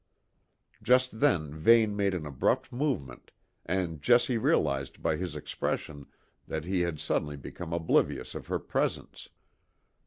[0.81, 3.29] Just then Vane made an abrupt movement,
[3.67, 6.07] and Jessie realised by his expression
[6.47, 9.29] that he had suddenly become oblivious of her presence.